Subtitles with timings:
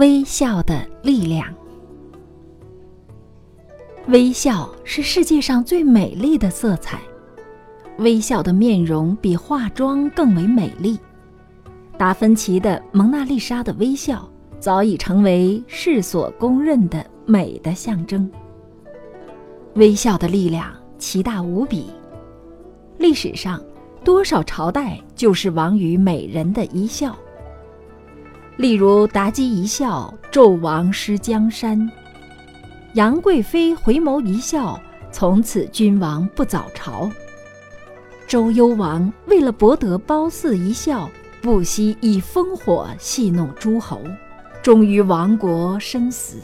[0.00, 1.46] 微笑的力量。
[4.08, 6.98] 微笑是世界上最美丽的色彩，
[7.98, 10.98] 微笑的面容比化妆更为美丽。
[11.98, 14.26] 达芬奇的《蒙娜丽莎》的微笑
[14.58, 18.30] 早已成为世所公认的美的象征。
[19.74, 21.90] 微笑的力量奇大无比，
[22.96, 23.62] 历史上
[24.02, 27.14] 多少朝代就是亡于美人的一笑。
[28.60, 31.78] 例如妲己一笑，纣王失江山；
[32.92, 34.78] 杨贵妃回眸一笑，
[35.10, 37.10] 从此君王不早朝。
[38.28, 41.10] 周幽王为了博得褒姒一笑，
[41.40, 44.02] 不惜以烽火戏弄诸侯，
[44.60, 46.36] 终于亡国身死。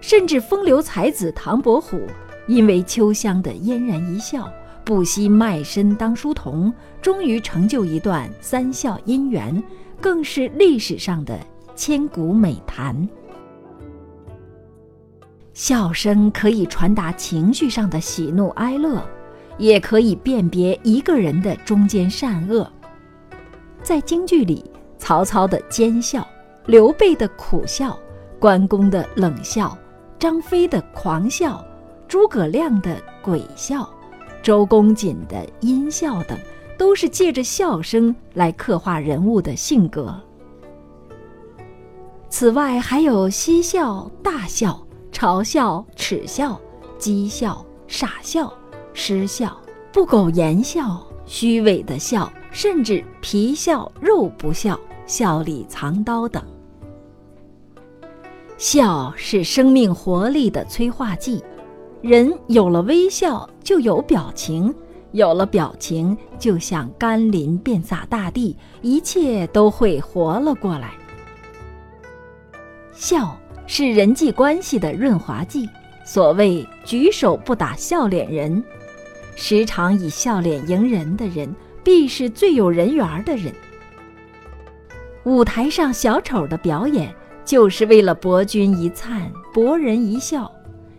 [0.00, 2.00] 甚至风流才子唐伯虎，
[2.48, 9.62] 因为秋香的嫣然一笑，不惜卖身当书童，终于成就一段三笑姻缘。
[10.00, 11.38] 更是历史上的
[11.74, 13.08] 千古美谈。
[15.52, 19.02] 笑声可以传达情绪上的喜怒哀乐，
[19.58, 22.70] 也可以辨别一个人的中间善恶。
[23.82, 24.64] 在京剧里，
[24.96, 26.26] 曹操的奸笑，
[26.66, 27.98] 刘备的苦笑，
[28.38, 29.76] 关公的冷笑，
[30.18, 31.62] 张飞的狂笑，
[32.08, 33.88] 诸葛亮的鬼笑，
[34.42, 36.38] 周公瑾的阴笑等。
[36.80, 40.18] 都是借着笑声来刻画人物的性格。
[42.30, 46.58] 此外，还有嬉笑、大笑、嘲笑、耻笑、
[46.98, 48.50] 讥笑、傻笑、
[48.94, 49.54] 失笑、
[49.92, 56.42] 不苟言笑、虚伪的笑，甚至皮笑肉不笑、笑里藏刀等。
[58.56, 61.44] 笑是生命活力的催化剂，
[62.00, 64.74] 人有了微笑，就有表情。
[65.12, 70.92] 有了表情，就像甘霖遍洒大地，一切都会活了过来。
[72.92, 73.36] 笑
[73.66, 75.68] 是人际关系的润滑剂。
[76.04, 78.62] 所谓“举手不打笑脸人”，
[79.36, 81.54] 时常以笑脸迎人的人，
[81.84, 83.52] 必是最有人缘的人。
[85.24, 90.50] 舞台上小丑的表演，就是为了博君一灿，博人一笑。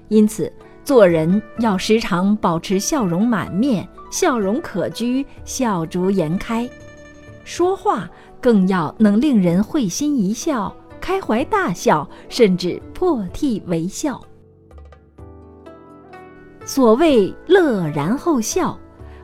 [0.07, 0.51] 因此，
[0.83, 3.87] 做人要时常保持笑容满面。
[4.11, 6.67] 笑容可掬，笑逐颜开；
[7.45, 8.09] 说话
[8.41, 14.19] 更要能令人会心一笑、开怀大笑，甚至破涕为笑。
[16.65, 18.77] 所谓乐然后笑，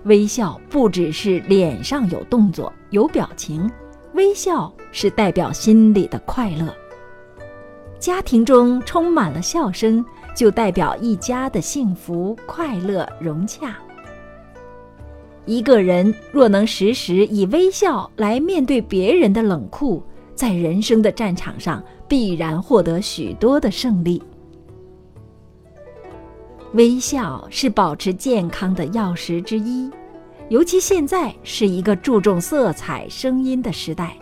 [0.06, 3.70] 微笑不只是脸上有动作、有表情，
[4.14, 6.74] 微笑是代表心里的快乐。
[8.00, 10.06] 家庭中充满了笑声，
[10.38, 13.76] 就代表一家的幸福、快乐、融洽。
[15.48, 20.04] 一个人若能时时以微笑来面对别人的冷酷，
[20.36, 24.22] 在人生的战场上必然获得许多的胜利。
[26.74, 29.90] 微笑是保持健康的钥匙之一，
[30.50, 34.16] 尤其现在是一个注重色彩、声音的时代，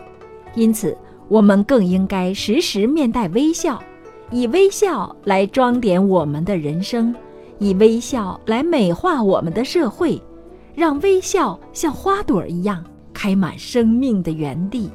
[0.54, 0.96] 因此
[1.28, 3.82] 我们更应该时时面带微笑，
[4.30, 7.14] 以微笑来装点我们的人生，
[7.58, 10.20] 以微笑来美化我们的社会。
[10.74, 14.90] 让微笑像花朵一样开满生命的园地，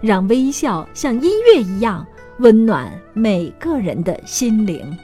[0.00, 2.06] 让微笑像音乐一样
[2.38, 4.96] 温暖每个人的心灵。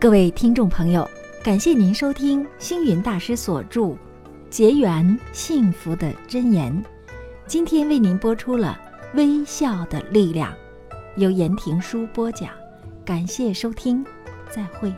[0.00, 1.08] 各位听众朋友，
[1.44, 3.82] 感谢您收听星云大师所著
[4.50, 6.72] 《结缘幸福的箴言》，
[7.46, 8.76] 今天为您播出了
[9.16, 10.50] 《微笑的力量》，
[11.18, 12.50] 由言庭书播讲，
[13.04, 14.06] 感谢收听，
[14.48, 14.94] 再会。